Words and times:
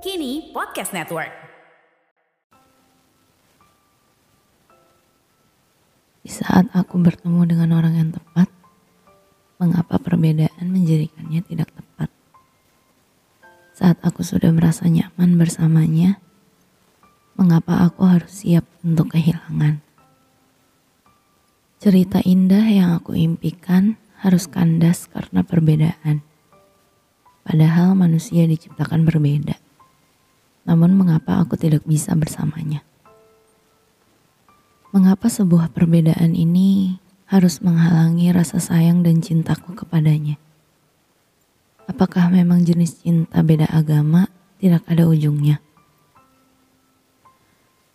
Kini 0.00 0.48
Podcast 0.56 0.96
Network. 0.96 1.28
Di 6.24 6.30
saat 6.32 6.72
aku 6.72 6.96
bertemu 6.96 7.44
dengan 7.44 7.76
orang 7.76 8.00
yang 8.00 8.10
tepat, 8.16 8.48
mengapa 9.60 10.00
perbedaan 10.00 10.72
menjadikannya 10.72 11.44
tidak 11.44 11.68
tepat? 11.76 12.08
Saat 13.76 14.00
aku 14.00 14.24
sudah 14.24 14.48
merasa 14.48 14.88
nyaman 14.88 15.36
bersamanya, 15.36 16.16
mengapa 17.36 17.84
aku 17.84 18.08
harus 18.08 18.40
siap 18.40 18.64
untuk 18.80 19.12
kehilangan? 19.12 19.84
Cerita 21.76 22.24
indah 22.24 22.64
yang 22.72 22.96
aku 22.96 23.12
impikan 23.16 24.00
harus 24.20 24.48
kandas 24.48 25.08
karena 25.08 25.44
perbedaan. 25.44 26.29
Padahal 27.50 27.98
manusia 27.98 28.46
diciptakan 28.46 29.02
berbeda. 29.02 29.58
Namun 30.70 30.94
mengapa 30.94 31.42
aku 31.42 31.58
tidak 31.58 31.82
bisa 31.82 32.14
bersamanya? 32.14 32.86
Mengapa 34.94 35.26
sebuah 35.26 35.74
perbedaan 35.74 36.38
ini 36.38 37.02
harus 37.26 37.58
menghalangi 37.58 38.30
rasa 38.30 38.62
sayang 38.62 39.02
dan 39.02 39.18
cintaku 39.18 39.74
kepadanya? 39.74 40.38
Apakah 41.90 42.30
memang 42.30 42.62
jenis 42.62 43.02
cinta 43.02 43.42
beda 43.42 43.66
agama 43.66 44.30
tidak 44.62 44.86
ada 44.86 45.10
ujungnya? 45.10 45.58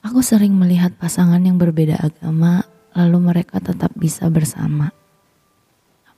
Aku 0.04 0.20
sering 0.20 0.52
melihat 0.52 1.00
pasangan 1.00 1.40
yang 1.40 1.56
berbeda 1.56 1.96
agama, 2.04 2.68
lalu 2.92 3.32
mereka 3.32 3.64
tetap 3.64 3.96
bisa 3.96 4.28
bersama. 4.28 4.92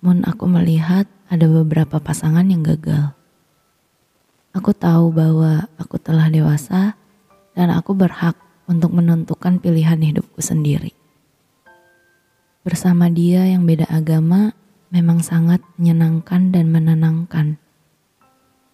Namun, 0.02 0.26
aku 0.26 0.50
melihat 0.50 1.06
ada 1.30 1.46
beberapa 1.46 2.02
pasangan 2.02 2.50
yang 2.50 2.66
gagal. 2.66 3.17
Aku 4.58 4.74
tahu 4.74 5.14
bahwa 5.14 5.70
aku 5.78 6.02
telah 6.02 6.34
dewasa 6.34 6.98
dan 7.54 7.70
aku 7.70 7.94
berhak 7.94 8.34
untuk 8.66 8.90
menentukan 8.90 9.62
pilihan 9.62 10.02
hidupku 10.02 10.42
sendiri. 10.42 10.98
Bersama 12.66 13.06
dia 13.06 13.46
yang 13.46 13.70
beda 13.70 13.86
agama 13.86 14.58
memang 14.90 15.22
sangat 15.22 15.62
menyenangkan 15.78 16.50
dan 16.50 16.74
menenangkan. 16.74 17.62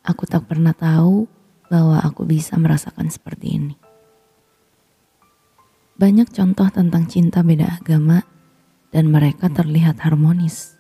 Aku 0.08 0.23
tak 0.23 0.48
pernah 0.48 0.72
tahu 0.72 1.28
bahwa 1.67 2.00
aku 2.00 2.23
bisa 2.23 2.56
merasakan 2.56 3.11
seperti 3.11 3.59
ini. 3.59 3.76
Banyak 6.00 6.31
contoh 6.31 6.72
tentang 6.72 7.11
cinta 7.11 7.44
beda 7.44 7.84
agama 7.84 8.23
dan 8.95 9.11
mereka 9.11 9.52
terlihat 9.52 10.00
harmonis. 10.00 10.80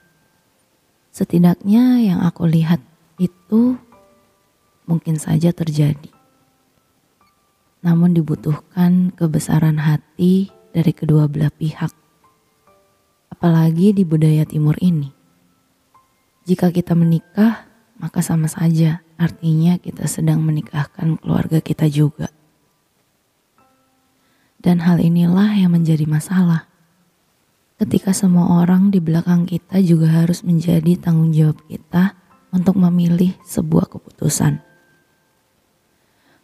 Setidaknya 1.11 1.99
yang 1.99 2.23
aku 2.23 2.47
lihat 2.47 2.79
itu 3.19 3.75
mungkin 4.89 5.19
saja 5.19 5.51
terjadi. 5.55 6.11
Namun 7.83 8.15
dibutuhkan 8.15 9.11
kebesaran 9.11 9.83
hati 9.83 10.49
dari 10.71 10.91
kedua 10.95 11.27
belah 11.27 11.51
pihak. 11.51 11.91
Apalagi 13.27 13.91
di 13.91 14.07
budaya 14.07 14.47
timur 14.47 14.79
ini. 14.79 15.11
Jika 16.47 16.71
kita 16.71 16.95
menikah, 16.95 17.67
maka 17.99 18.23
sama 18.23 18.47
saja 18.47 19.03
artinya 19.19 19.79
kita 19.79 20.07
sedang 20.07 20.43
menikahkan 20.43 21.19
keluarga 21.19 21.59
kita 21.59 21.87
juga. 21.91 22.31
Dan 24.63 24.79
hal 24.79 25.03
inilah 25.03 25.51
yang 25.59 25.75
menjadi 25.75 26.07
masalah. 26.07 26.71
Ketika 27.75 28.15
semua 28.15 28.63
orang 28.63 28.95
di 28.95 29.03
belakang 29.03 29.43
kita 29.43 29.83
juga 29.83 30.23
harus 30.23 30.39
menjadi 30.47 30.95
tanggung 30.95 31.35
jawab 31.35 31.59
kita 31.67 32.15
untuk 32.55 32.79
memilih 32.79 33.35
sebuah 33.43 33.91
keputusan. 33.91 34.72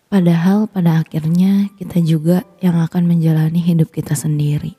Padahal 0.10 0.66
pada 0.66 1.06
akhirnya 1.06 1.70
kita 1.78 2.02
juga 2.02 2.42
yang 2.66 2.82
akan 2.82 3.06
menjalani 3.06 3.62
hidup 3.62 3.94
kita 3.94 4.18
sendiri. 4.18 4.74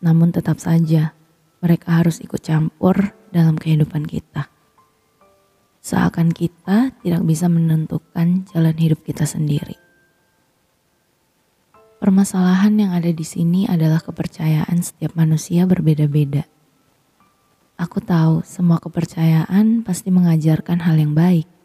Namun 0.00 0.32
tetap 0.32 0.56
saja 0.56 1.12
mereka 1.60 2.00
harus 2.00 2.24
ikut 2.24 2.40
campur 2.40 3.12
dalam 3.28 3.60
kehidupan 3.60 4.08
kita. 4.08 4.48
Seakan 5.84 6.32
kita 6.32 6.96
tidak 7.04 7.22
bisa 7.28 7.52
menentukan 7.52 8.48
jalan 8.48 8.76
hidup 8.80 9.04
kita 9.04 9.28
sendiri. 9.28 9.76
Permasalahan 12.00 12.72
yang 12.72 12.96
ada 12.96 13.12
di 13.12 13.24
sini 13.24 13.68
adalah 13.68 14.00
kepercayaan 14.00 14.80
setiap 14.80 15.12
manusia 15.12 15.68
berbeda-beda. 15.68 16.48
Aku 17.76 18.00
tahu 18.00 18.40
semua 18.48 18.80
kepercayaan 18.80 19.84
pasti 19.84 20.08
mengajarkan 20.08 20.80
hal 20.88 20.96
yang 20.96 21.12
baik 21.12 21.55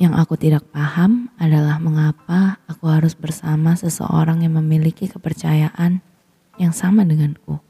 yang 0.00 0.16
aku 0.16 0.32
tidak 0.40 0.64
paham 0.72 1.28
adalah 1.36 1.76
mengapa 1.76 2.56
aku 2.64 2.88
harus 2.88 3.12
bersama 3.12 3.76
seseorang 3.76 4.40
yang 4.40 4.56
memiliki 4.56 5.04
kepercayaan 5.04 6.00
yang 6.56 6.72
sama 6.72 7.04
denganku. 7.04 7.60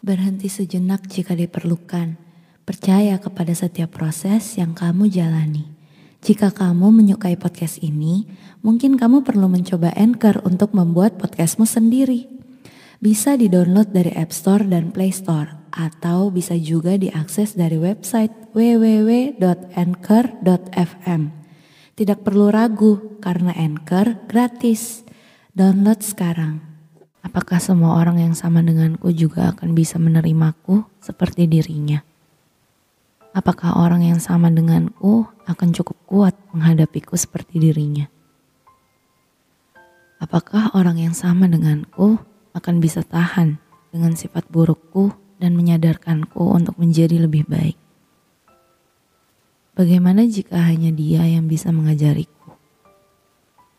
Berhenti 0.00 0.48
sejenak 0.48 1.04
jika 1.04 1.36
diperlukan. 1.36 2.16
Percaya 2.64 3.20
kepada 3.20 3.52
setiap 3.52 3.92
proses 3.92 4.56
yang 4.56 4.72
kamu 4.72 5.12
jalani. 5.12 5.68
Jika 6.24 6.48
kamu 6.48 6.88
menyukai 6.96 7.36
podcast 7.36 7.84
ini, 7.84 8.24
mungkin 8.64 8.96
kamu 8.96 9.20
perlu 9.20 9.52
mencoba 9.52 9.92
Anchor 9.92 10.40
untuk 10.48 10.72
membuat 10.72 11.20
podcastmu 11.20 11.68
sendiri. 11.68 12.39
Bisa 13.00 13.32
di-download 13.32 13.96
dari 13.96 14.12
App 14.12 14.28
Store 14.28 14.60
dan 14.60 14.92
Play 14.92 15.08
Store 15.08 15.56
atau 15.72 16.28
bisa 16.28 16.52
juga 16.60 17.00
diakses 17.00 17.56
dari 17.56 17.80
website 17.80 18.52
www.anchor.fm. 18.52 19.40
Tidak 21.96 22.20
perlu 22.20 22.52
ragu 22.52 23.16
karena 23.24 23.56
Anchor 23.56 24.28
gratis. 24.28 25.08
Download 25.56 25.96
sekarang. 26.04 26.60
Apakah 27.24 27.56
semua 27.56 27.96
orang 27.96 28.20
yang 28.20 28.36
sama 28.36 28.60
denganku 28.60 29.16
juga 29.16 29.56
akan 29.56 29.72
bisa 29.72 29.96
menerimaku 29.96 30.84
seperti 31.00 31.48
dirinya? 31.48 32.04
Apakah 33.32 33.80
orang 33.80 34.04
yang 34.04 34.20
sama 34.20 34.52
denganku 34.52 35.24
akan 35.48 35.72
cukup 35.72 35.96
kuat 36.04 36.36
menghadapiku 36.52 37.16
seperti 37.16 37.64
dirinya? 37.64 38.12
Apakah 40.20 40.76
orang 40.76 41.00
yang 41.00 41.16
sama 41.16 41.48
denganku 41.48 42.20
akan 42.54 42.82
bisa 42.82 43.06
tahan 43.06 43.58
dengan 43.90 44.14
sifat 44.14 44.46
burukku 44.50 45.14
dan 45.40 45.56
menyadarkanku 45.56 46.40
untuk 46.40 46.76
menjadi 46.76 47.22
lebih 47.24 47.48
baik. 47.48 47.78
Bagaimana 49.74 50.28
jika 50.28 50.60
hanya 50.60 50.92
dia 50.92 51.24
yang 51.24 51.48
bisa 51.48 51.72
mengajariku? 51.72 52.58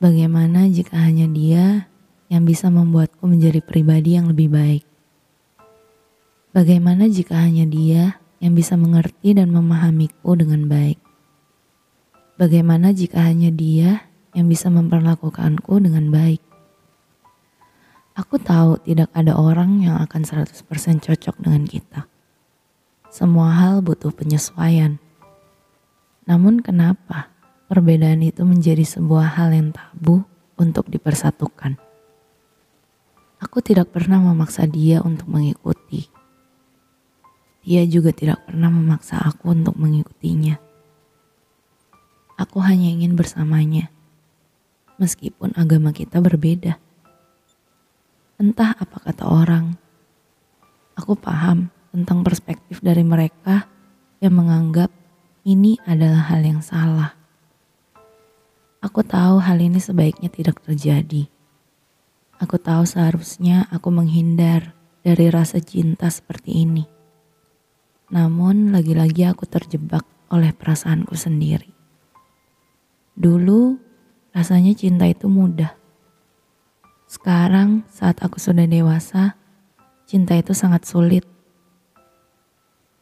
Bagaimana 0.01 0.65
jika 0.65 0.97
hanya 0.97 1.29
dia 1.29 1.91
yang 2.31 2.41
bisa 2.47 2.73
membuatku 2.73 3.21
menjadi 3.29 3.61
pribadi 3.61 4.17
yang 4.17 4.31
lebih 4.31 4.49
baik? 4.49 4.83
Bagaimana 6.51 7.05
jika 7.05 7.37
hanya 7.37 7.69
dia 7.69 8.17
yang 8.41 8.57
bisa 8.57 8.73
mengerti 8.75 9.37
dan 9.37 9.53
memahamiku 9.53 10.33
dengan 10.33 10.65
baik? 10.65 10.97
Bagaimana 12.41 12.91
jika 12.97 13.21
hanya 13.21 13.53
dia 13.53 14.09
yang 14.33 14.49
bisa 14.49 14.73
memperlakukanku 14.73 15.77
dengan 15.77 16.09
baik? 16.09 16.41
Aku 18.21 18.37
tahu 18.37 18.77
tidak 18.85 19.09
ada 19.17 19.33
orang 19.33 19.81
yang 19.81 19.97
akan 19.97 20.21
100% 20.21 20.53
cocok 21.01 21.35
dengan 21.41 21.65
kita. 21.65 22.05
Semua 23.09 23.49
hal 23.57 23.81
butuh 23.81 24.13
penyesuaian. 24.13 25.01
Namun 26.29 26.61
kenapa 26.61 27.33
perbedaan 27.65 28.21
itu 28.21 28.45
menjadi 28.45 28.85
sebuah 28.85 29.41
hal 29.41 29.57
yang 29.57 29.73
tabu 29.73 30.21
untuk 30.53 30.85
dipersatukan? 30.93 31.81
Aku 33.41 33.57
tidak 33.65 33.89
pernah 33.89 34.21
memaksa 34.21 34.69
dia 34.69 35.01
untuk 35.01 35.25
mengikuti. 35.25 36.05
Dia 37.65 37.89
juga 37.89 38.13
tidak 38.13 38.45
pernah 38.45 38.69
memaksa 38.69 39.17
aku 39.17 39.49
untuk 39.49 39.73
mengikutinya. 39.81 40.61
Aku 42.37 42.61
hanya 42.61 42.85
ingin 42.85 43.17
bersamanya, 43.17 43.89
meskipun 45.01 45.57
agama 45.57 45.89
kita 45.89 46.21
berbeda. 46.21 46.90
Entah 48.41 48.73
apa 48.73 48.97
kata 49.05 49.29
orang. 49.29 49.77
Aku 50.97 51.13
paham 51.13 51.69
tentang 51.93 52.25
perspektif 52.25 52.81
dari 52.81 53.05
mereka 53.05 53.69
yang 54.17 54.33
menganggap 54.33 54.89
ini 55.45 55.77
adalah 55.85 56.25
hal 56.33 56.41
yang 56.41 56.57
salah. 56.65 57.13
Aku 58.81 59.05
tahu 59.05 59.45
hal 59.45 59.61
ini 59.61 59.77
sebaiknya 59.77 60.33
tidak 60.33 60.57
terjadi. 60.65 61.29
Aku 62.41 62.57
tahu 62.57 62.81
seharusnya 62.81 63.69
aku 63.69 63.93
menghindar 63.93 64.73
dari 65.05 65.29
rasa 65.29 65.61
cinta 65.61 66.09
seperti 66.09 66.65
ini. 66.65 66.89
Namun 68.09 68.73
lagi-lagi 68.73 69.21
aku 69.29 69.45
terjebak 69.45 70.01
oleh 70.33 70.49
perasaanku 70.49 71.13
sendiri. 71.13 71.69
Dulu 73.13 73.77
rasanya 74.33 74.73
cinta 74.73 75.05
itu 75.05 75.29
mudah. 75.29 75.80
Sekarang 77.11 77.83
saat 77.91 78.23
aku 78.23 78.39
sudah 78.39 78.63
dewasa, 78.63 79.35
cinta 80.07 80.31
itu 80.31 80.55
sangat 80.55 80.87
sulit. 80.87 81.27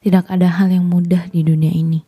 Tidak 0.02 0.26
ada 0.26 0.50
hal 0.50 0.74
yang 0.74 0.90
mudah 0.90 1.30
di 1.30 1.46
dunia 1.46 1.70
ini. 1.70 2.02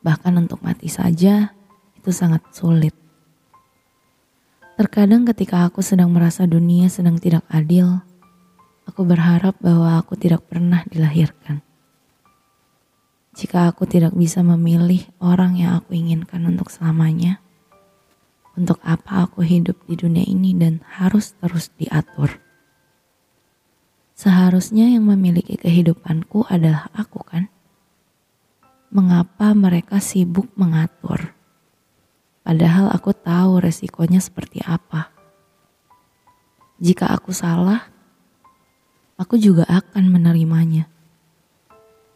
Bahkan 0.00 0.32
untuk 0.40 0.64
mati 0.64 0.88
saja 0.88 1.52
itu 1.92 2.08
sangat 2.08 2.40
sulit. 2.56 2.96
Terkadang 4.80 5.28
ketika 5.28 5.68
aku 5.68 5.84
sedang 5.84 6.08
merasa 6.08 6.48
dunia 6.48 6.88
sedang 6.88 7.20
tidak 7.20 7.44
adil, 7.52 8.00
aku 8.88 9.04
berharap 9.04 9.60
bahwa 9.60 10.00
aku 10.00 10.16
tidak 10.16 10.48
pernah 10.48 10.88
dilahirkan. 10.88 11.60
Jika 13.36 13.68
aku 13.68 13.84
tidak 13.84 14.16
bisa 14.16 14.40
memilih 14.40 15.04
orang 15.20 15.60
yang 15.60 15.76
aku 15.76 15.92
inginkan 15.92 16.48
untuk 16.48 16.72
selamanya, 16.72 17.43
untuk 18.54 18.78
apa 18.86 19.26
aku 19.26 19.42
hidup 19.42 19.78
di 19.86 19.98
dunia 19.98 20.22
ini 20.22 20.54
dan 20.54 20.82
harus 20.98 21.34
terus 21.42 21.70
diatur? 21.74 22.38
Seharusnya 24.14 24.86
yang 24.86 25.10
memiliki 25.10 25.58
kehidupanku 25.58 26.46
adalah 26.46 26.86
aku 26.94 27.20
kan? 27.26 27.50
Mengapa 28.94 29.50
mereka 29.58 29.98
sibuk 29.98 30.54
mengatur? 30.54 31.34
Padahal 32.46 32.94
aku 32.94 33.10
tahu 33.10 33.58
resikonya 33.58 34.22
seperti 34.22 34.62
apa. 34.62 35.10
Jika 36.78 37.10
aku 37.10 37.34
salah, 37.34 37.90
aku 39.18 39.34
juga 39.34 39.66
akan 39.66 40.14
menerimanya. 40.14 40.86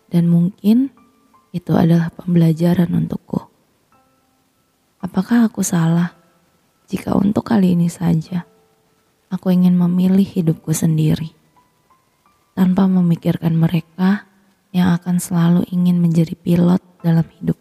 Dan 0.06 0.30
mungkin 0.30 0.94
itu 1.50 1.74
adalah 1.74 2.14
pembelajaran 2.14 2.94
untukku. 2.94 3.42
Apakah 5.02 5.50
aku 5.50 5.66
salah 5.66 6.17
jika 6.88 7.12
untuk 7.12 7.44
kali 7.52 7.76
ini 7.76 7.92
saja 7.92 8.48
aku 9.28 9.52
ingin 9.52 9.76
memilih 9.76 10.24
hidupku 10.24 10.72
sendiri. 10.72 11.36
Tanpa 12.56 12.90
memikirkan 12.90 13.54
mereka 13.54 14.26
yang 14.74 14.96
akan 14.98 15.22
selalu 15.22 15.62
ingin 15.70 16.02
menjadi 16.02 16.34
pilot 16.34 16.82
dalam 17.04 17.28
hidup 17.38 17.60